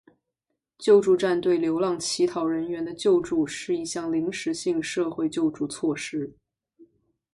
[0.79, 6.33] 救助站对流浪乞讨人员的救助是一项临时性社会救助措施。